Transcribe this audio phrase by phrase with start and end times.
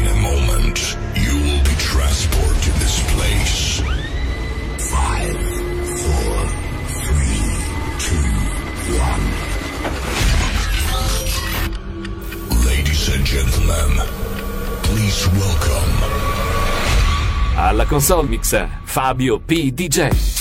[0.00, 3.82] In a moment, you will be transported to this place.
[4.88, 5.36] Five,
[6.00, 6.36] four,
[7.04, 7.44] three,
[8.00, 8.30] two,
[8.96, 9.24] one.
[12.64, 13.90] Ladies and gentlemen,
[14.84, 15.92] please welcome.
[17.58, 19.70] Alla console mix, Fabio P.
[19.70, 20.39] DJ.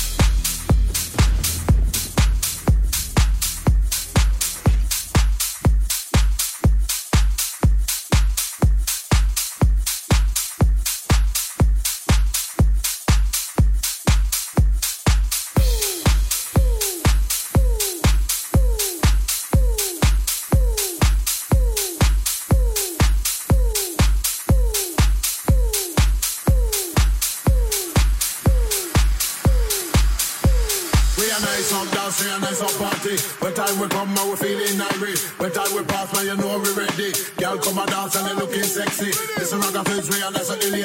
[34.19, 35.19] and we're feeling irate.
[35.39, 37.15] When time we pass, man, you know we're ready.
[37.39, 39.11] Girl, come and dance and they're looking sexy.
[39.39, 40.83] This one rock flex, we and that's a lady.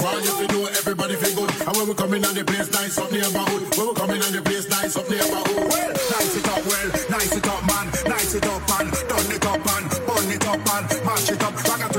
[0.00, 1.50] Why you feel do everybody feel good.
[1.64, 3.62] And when we coming on the place, nice up neighborhood.
[3.76, 5.64] When we coming on the place, nice up neighborhood.
[5.72, 9.46] Well, nice it up, well, nice it up, man, nice it up, man, turn it
[9.48, 11.93] up, man, burn it up, man, mash it up, rock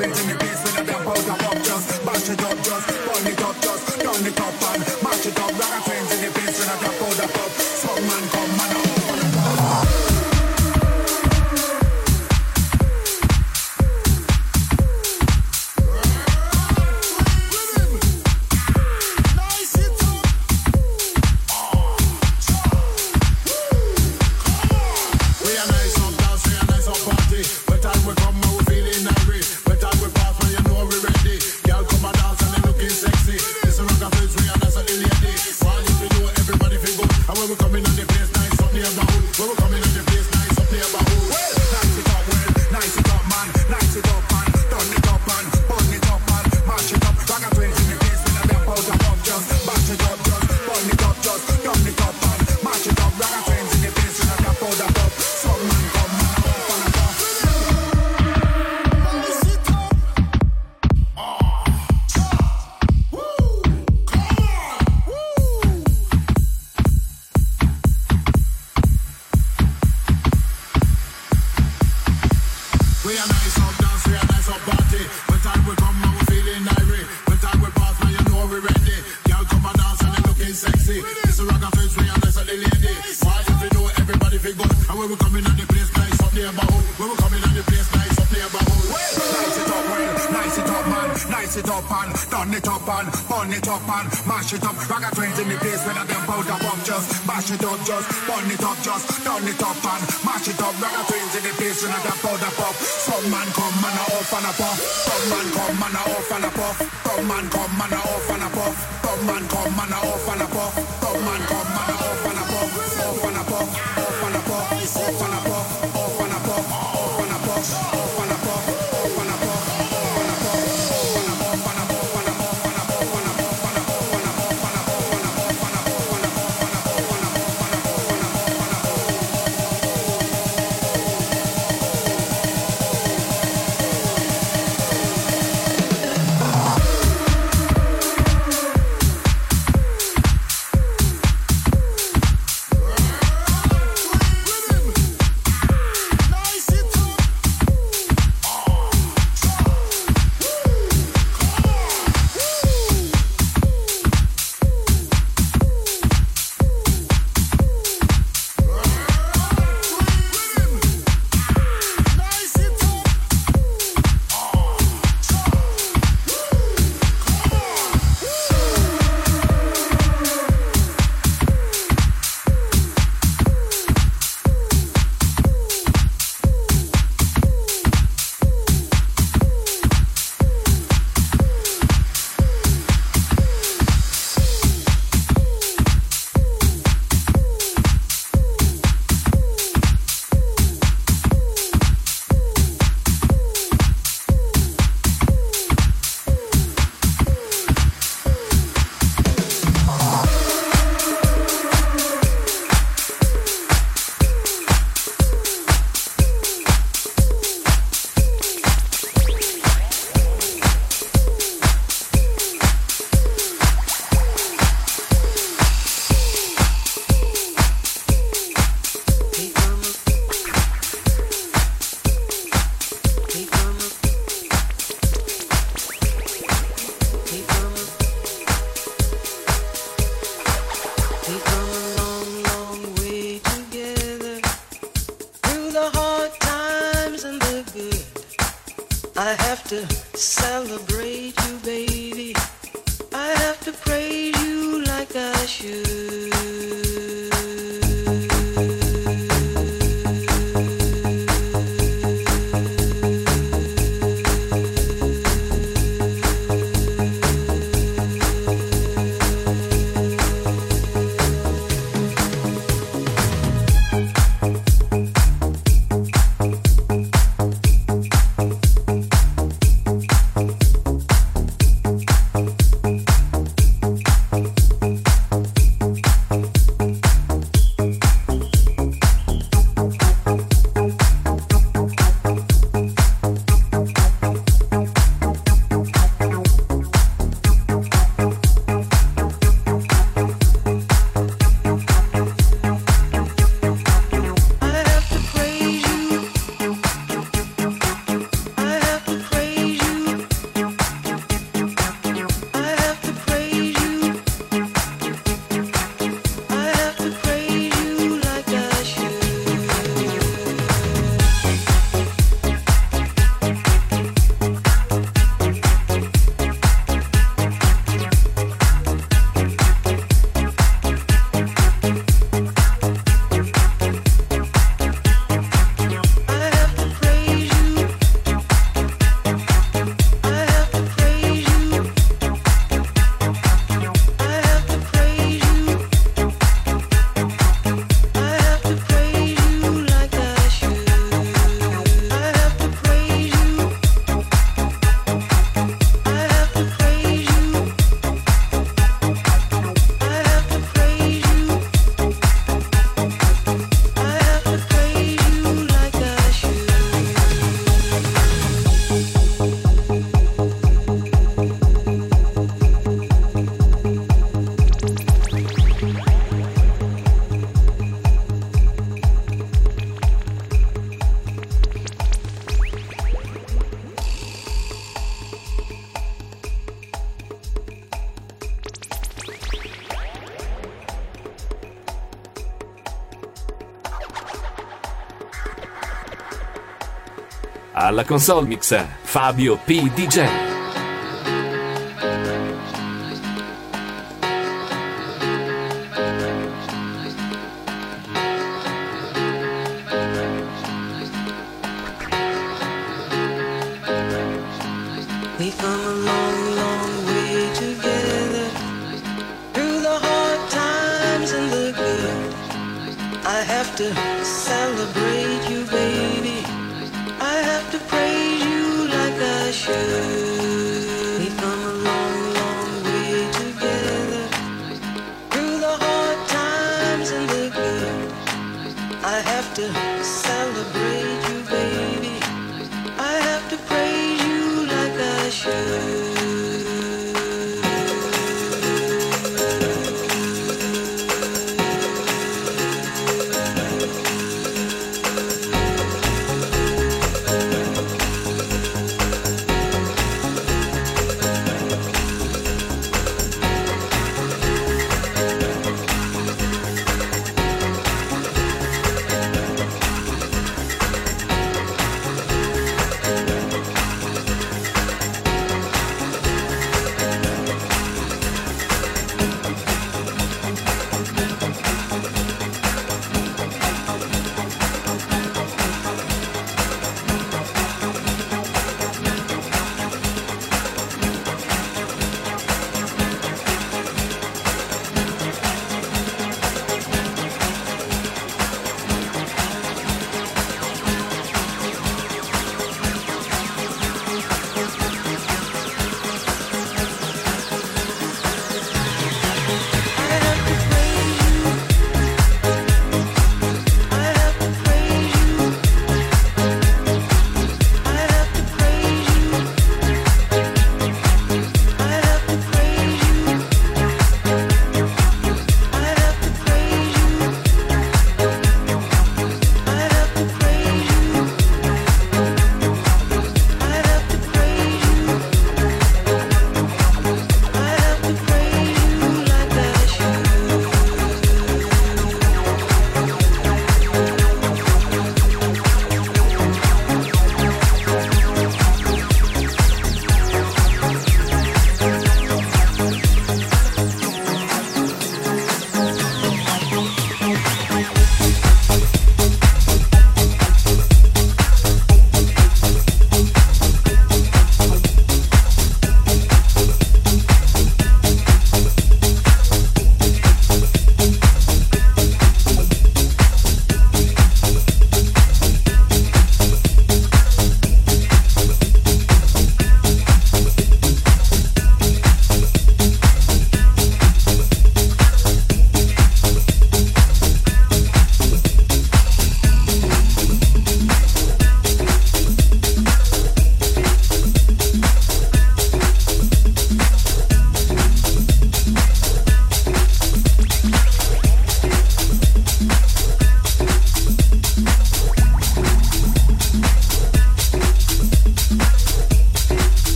[387.86, 389.92] Alla console mix Fabio P.
[389.94, 390.45] DJ.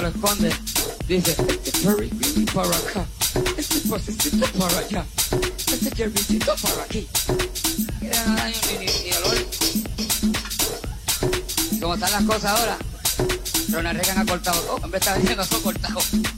[0.00, 0.50] responde,
[1.06, 3.06] dice, este perricito para acá,
[3.56, 5.04] este posecito para allá,
[5.70, 7.06] este jerrycito para aquí.
[8.00, 9.46] Y de nada ni, ni olor.
[11.70, 12.78] Y como están las cosas ahora,
[13.70, 16.31] Ronald Reagan ha cortado oh, todo, en vez de estar diciendo son cortados.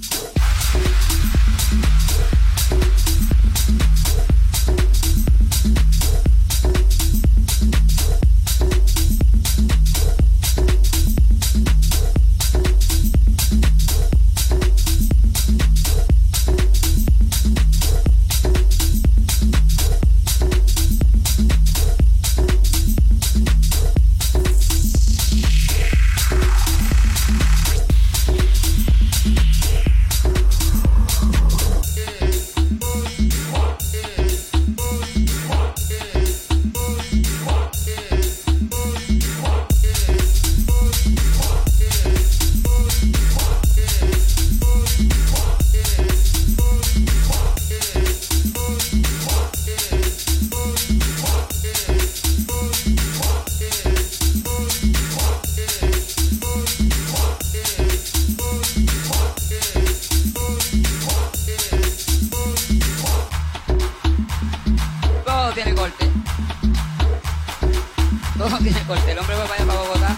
[68.86, 69.12] Corte.
[69.12, 70.16] El hombre va para allá para Bogotá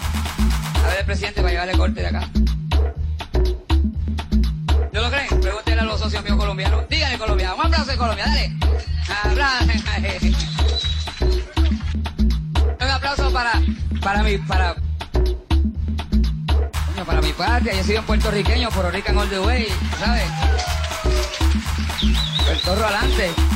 [0.85, 2.29] a ver el presidente para llevarle corte de acá.
[4.93, 5.41] ¿No lo creen?
[5.41, 6.89] Pregúntenle a los socios míos colombianos.
[6.89, 7.55] Díganle colombiano.
[7.55, 8.53] Un aplauso de Colombia, dale.
[12.81, 13.53] Un aplauso para,
[14.01, 14.75] para mi, para,
[17.07, 17.75] para mi patria.
[17.75, 19.69] Yo soy un puertorriqueño, Puerto Rican all the way,
[20.01, 20.25] ¿sabes?
[22.51, 23.56] El torro adelante.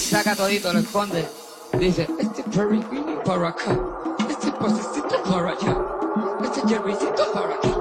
[0.00, 1.28] Saca todito, lo esconde.
[1.78, 2.80] Dice, este Perry
[3.24, 3.78] para acá.
[4.28, 5.76] Este posecito para allá.
[6.42, 7.72] Este Jerrycito para aquí.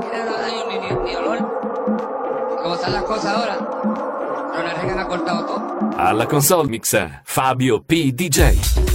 [0.00, 1.38] Quiere no daño ni, ni, ni olor.
[2.62, 5.90] Como están las cosas ahora, Ronald Reagan ha cortado todo.
[5.96, 8.12] Alla console mixa Fabio P.
[8.12, 8.89] DJ.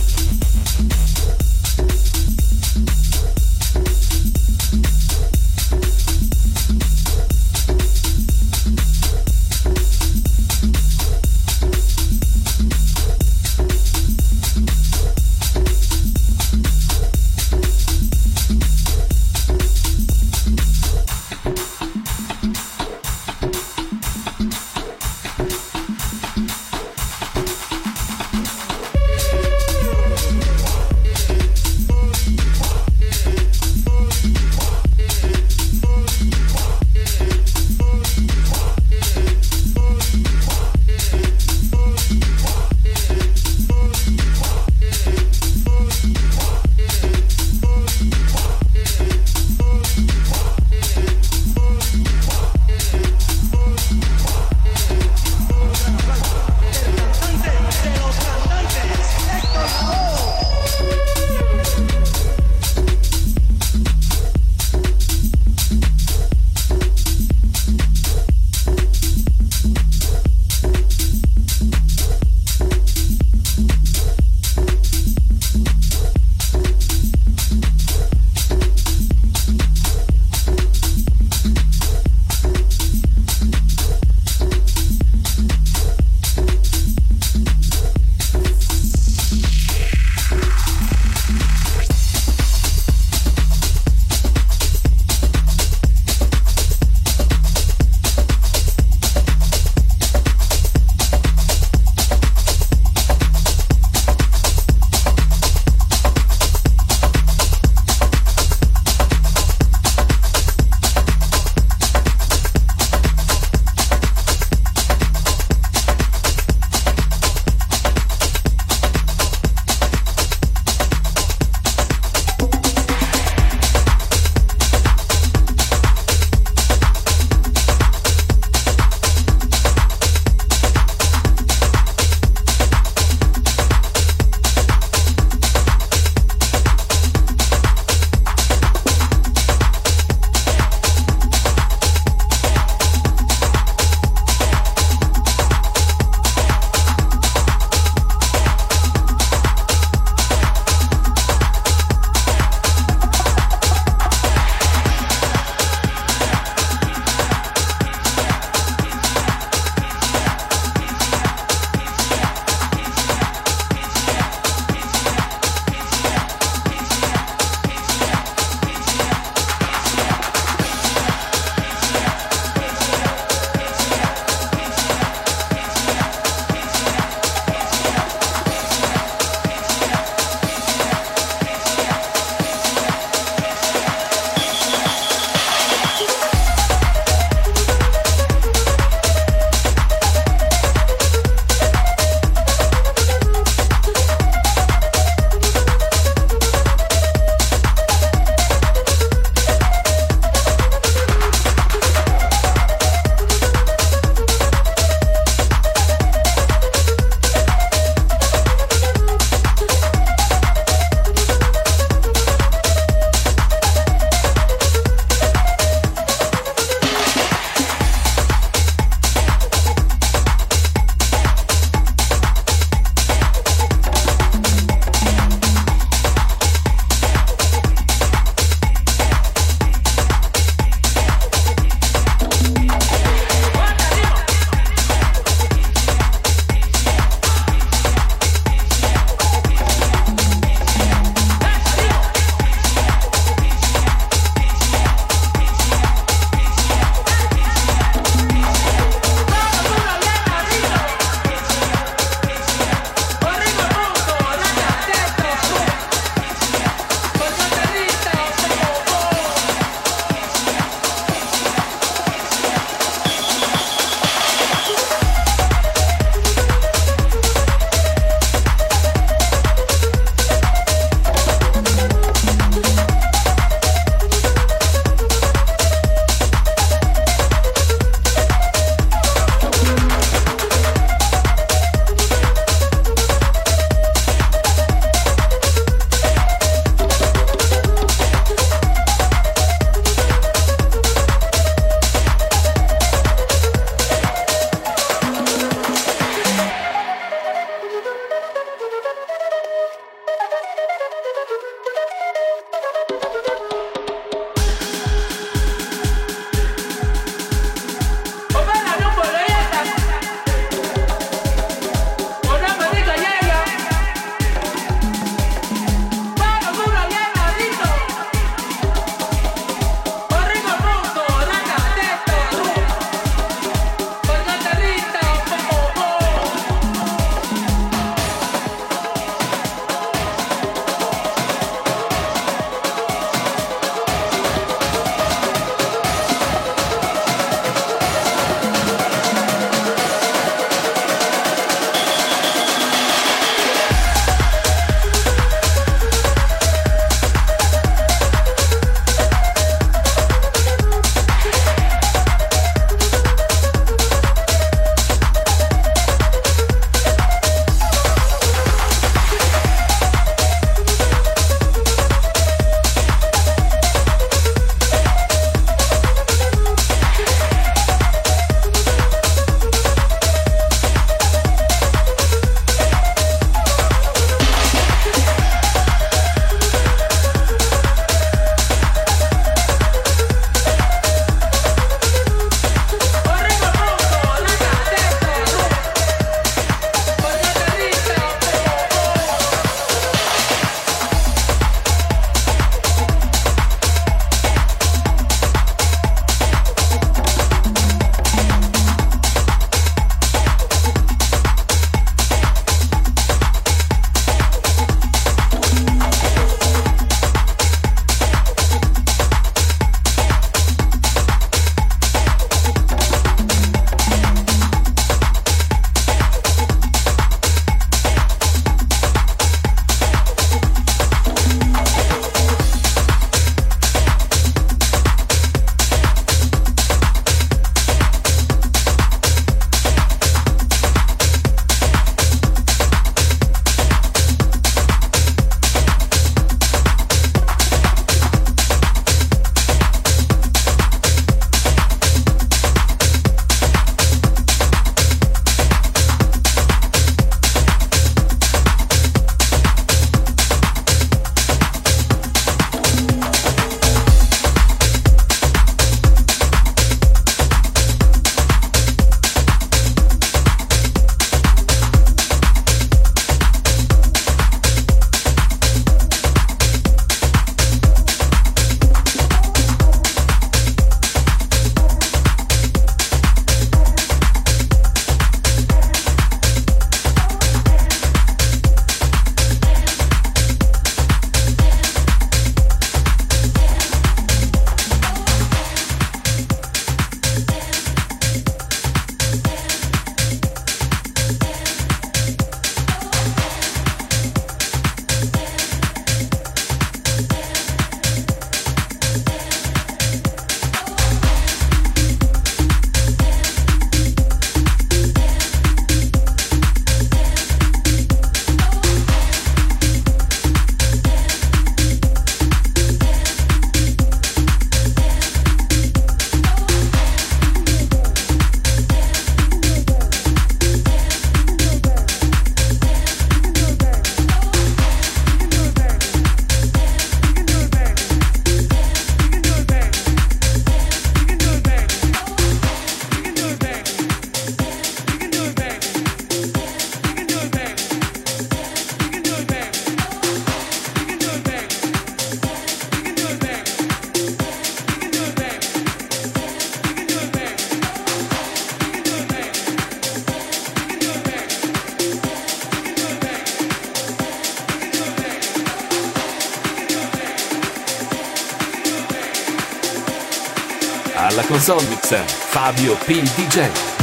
[561.69, 561.91] Mix
[562.31, 563.01] Fabio P.
[563.01, 563.74] DJ.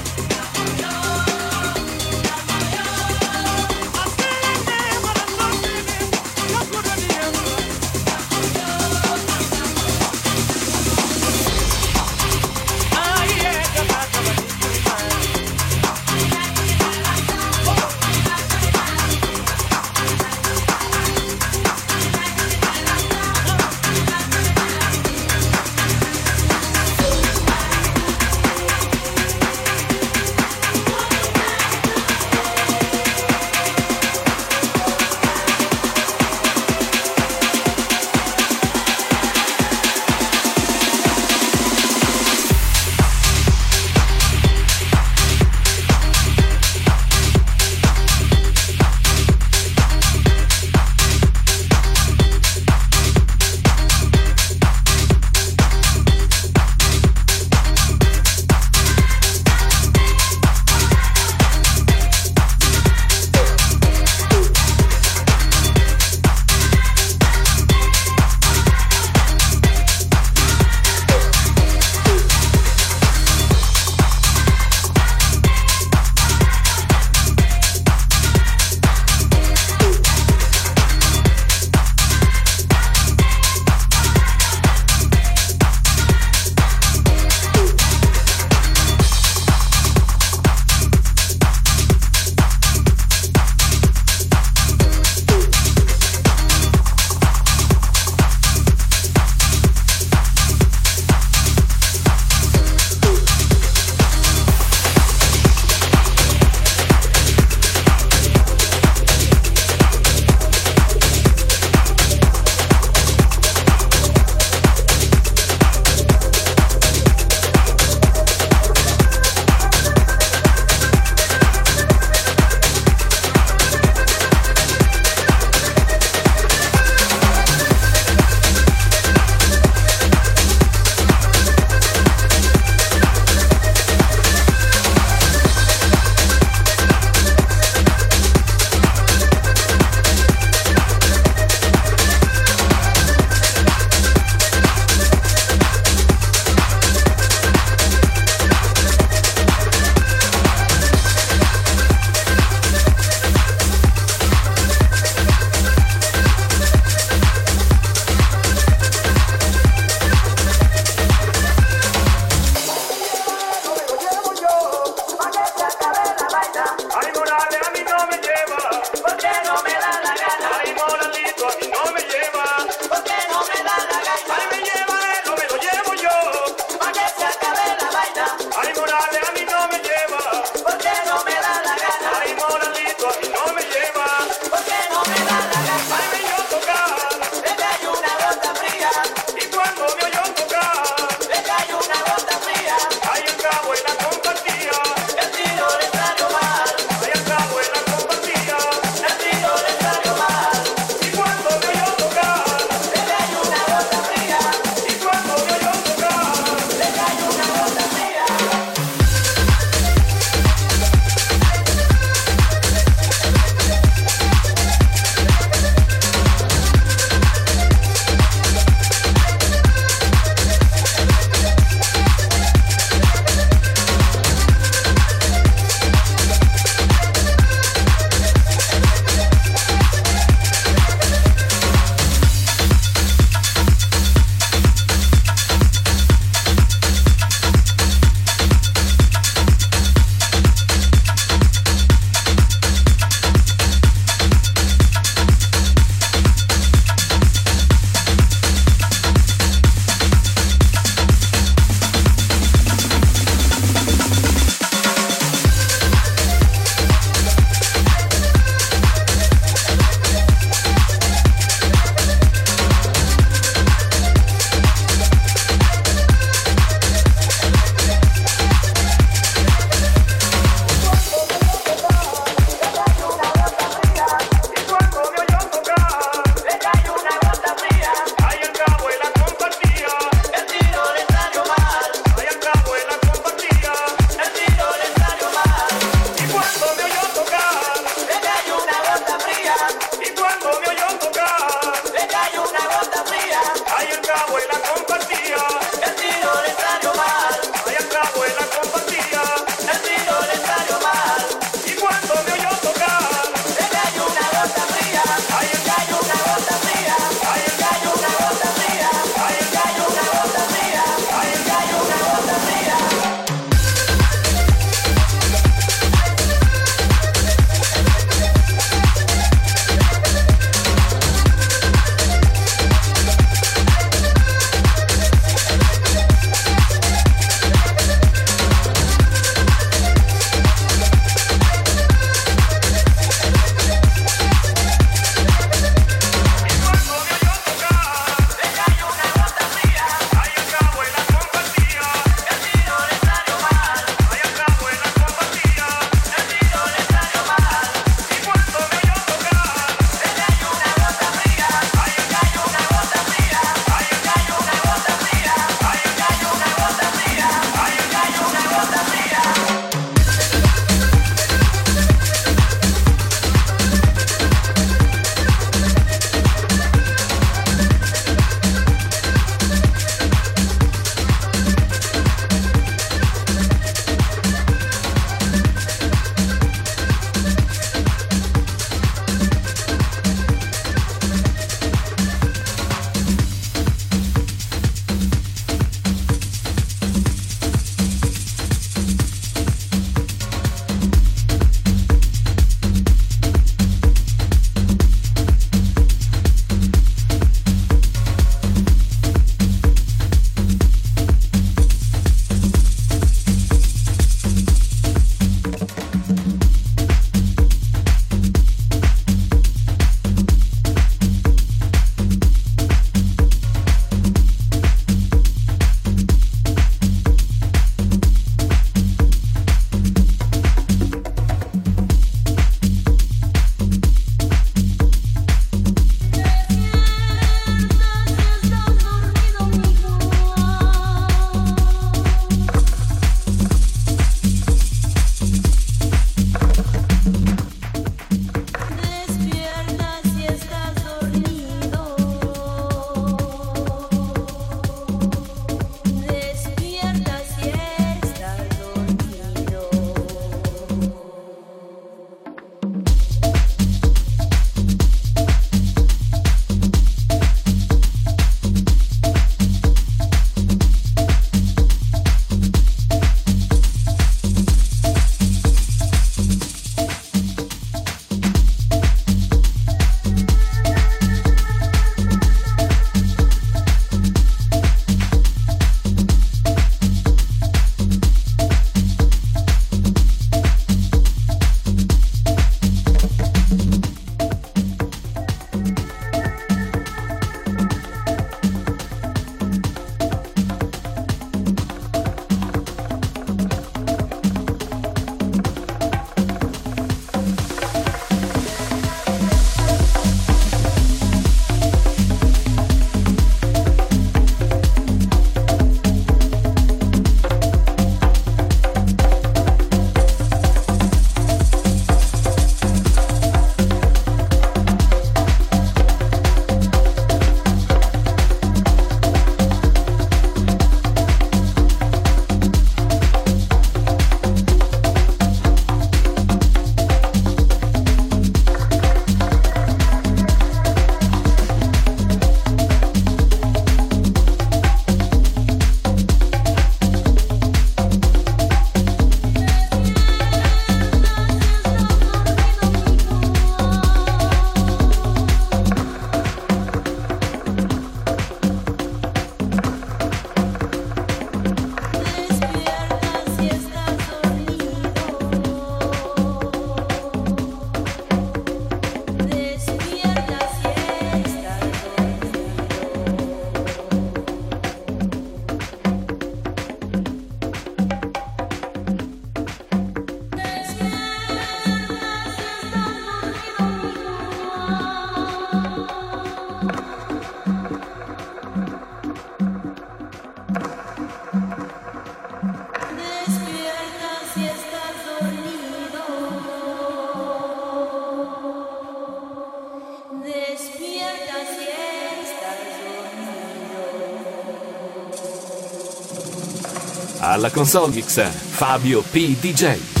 [597.31, 600.00] Alla console mix Fabio P.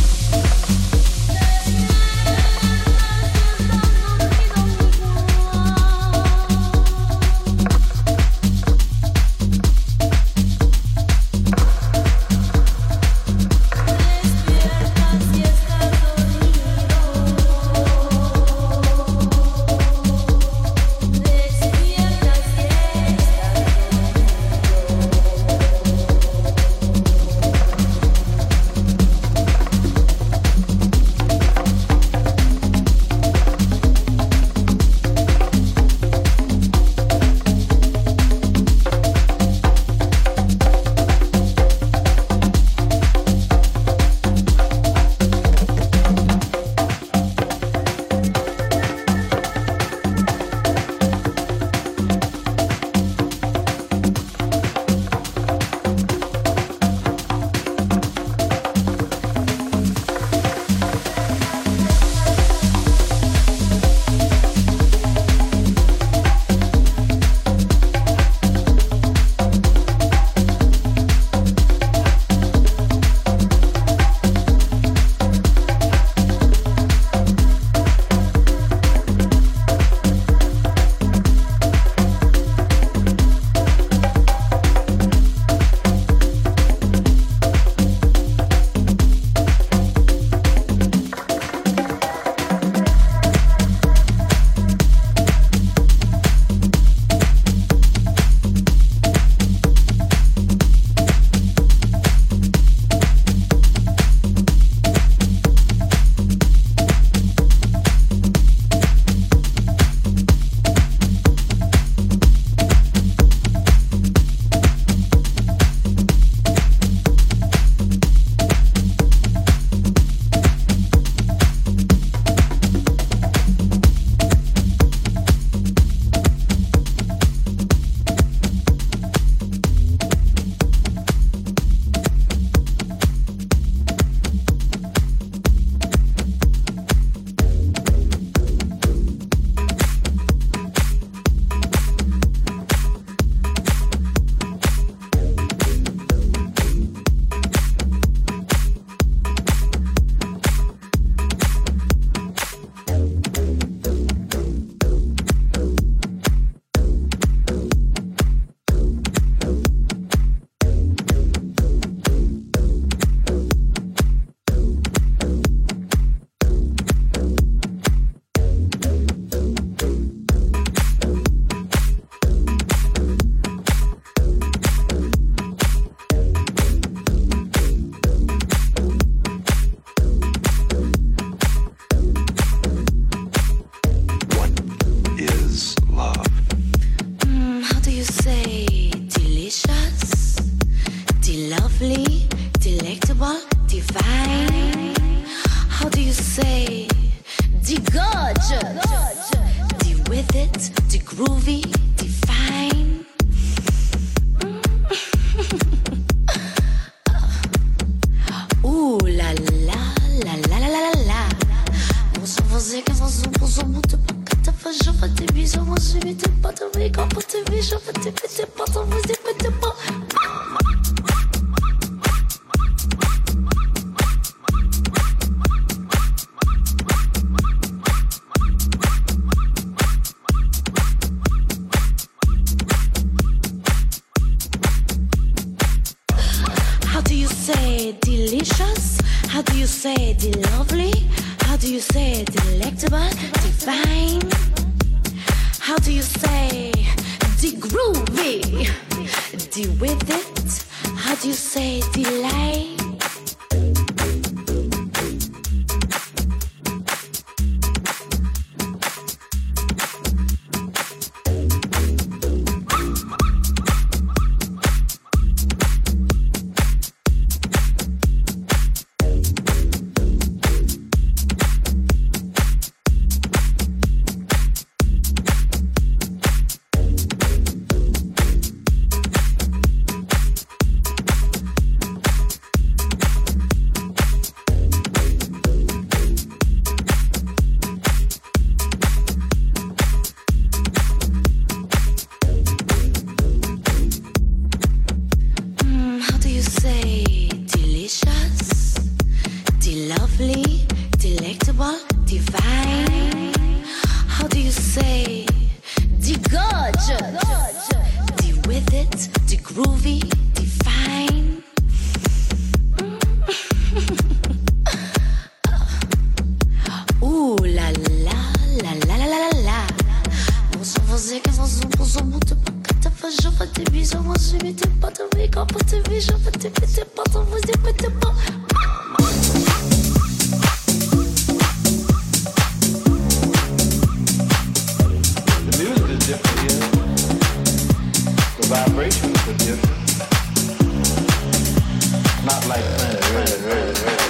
[343.13, 344.00] 可以了可以了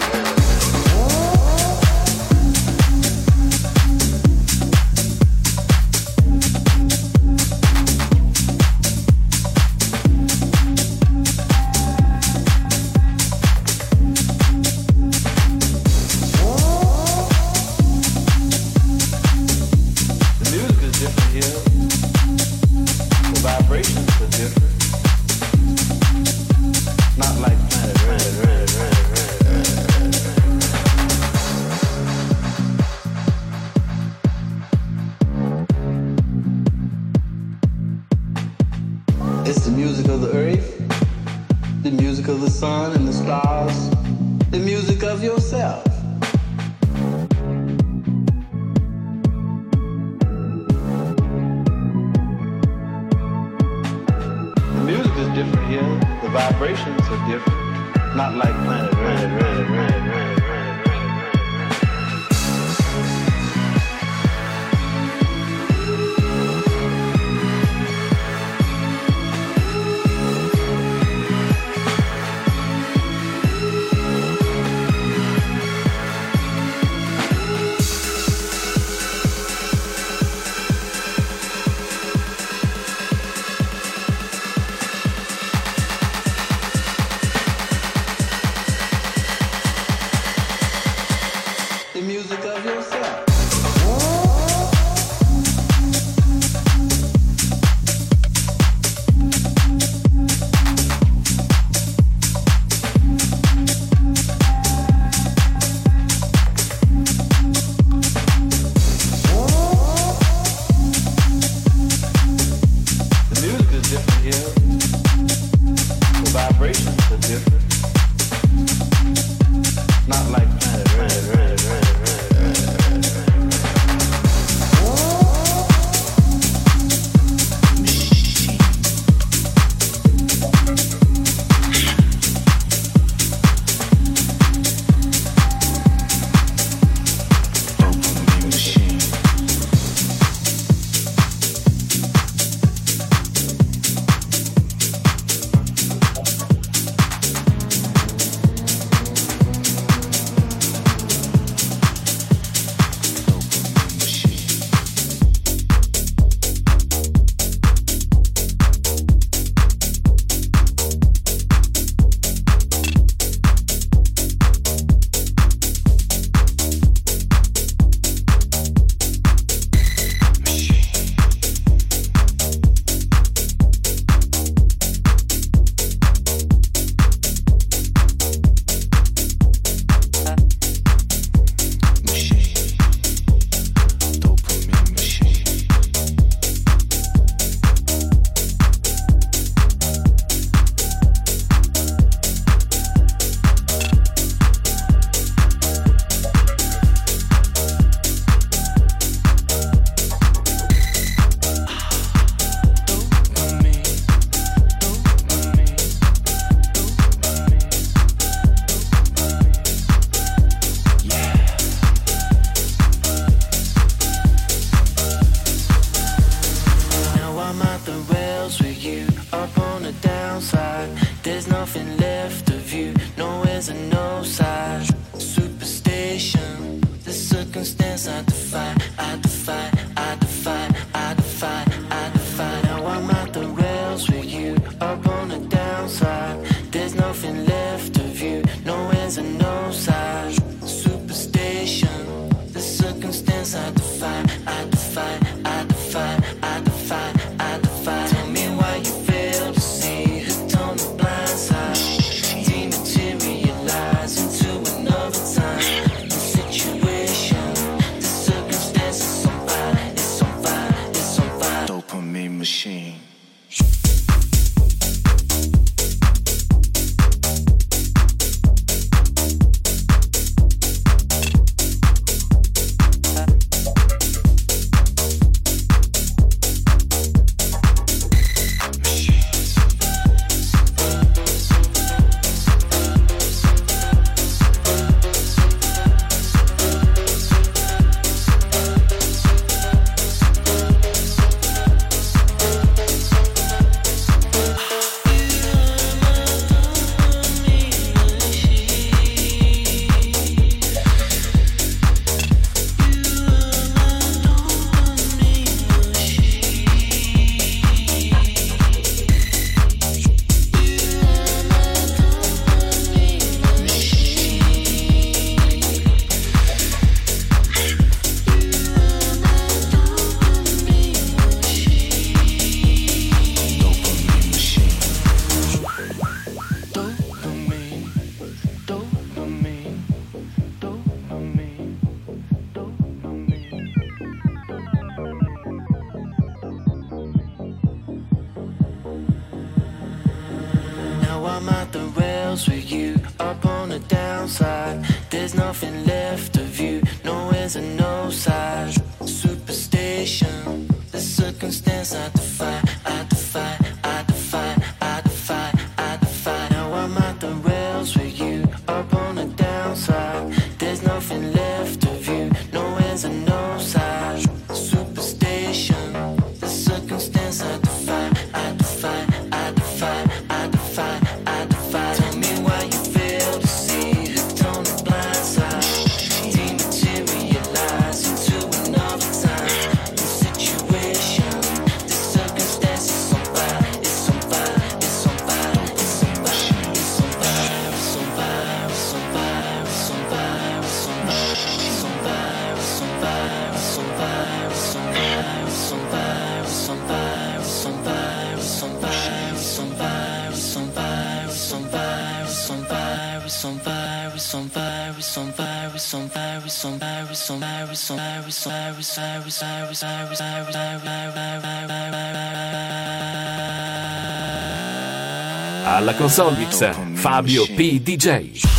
[415.66, 417.80] Alla console mix Fabio P.
[417.80, 418.51] DJ.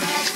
[0.00, 0.35] Começar.